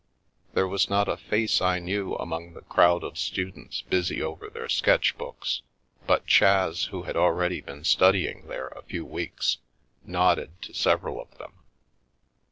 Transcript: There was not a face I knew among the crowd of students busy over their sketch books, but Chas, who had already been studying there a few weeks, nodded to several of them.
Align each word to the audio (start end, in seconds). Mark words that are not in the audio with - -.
There 0.55 0.67
was 0.67 0.89
not 0.89 1.07
a 1.07 1.15
face 1.15 1.61
I 1.61 1.77
knew 1.77 2.15
among 2.15 2.53
the 2.55 2.63
crowd 2.63 3.03
of 3.03 3.19
students 3.19 3.83
busy 3.83 4.19
over 4.19 4.49
their 4.49 4.67
sketch 4.67 5.15
books, 5.15 5.61
but 6.07 6.25
Chas, 6.25 6.85
who 6.85 7.03
had 7.03 7.15
already 7.15 7.61
been 7.61 7.83
studying 7.83 8.47
there 8.47 8.69
a 8.69 8.81
few 8.81 9.05
weeks, 9.05 9.57
nodded 10.03 10.59
to 10.63 10.73
several 10.73 11.21
of 11.21 11.37
them. 11.37 11.53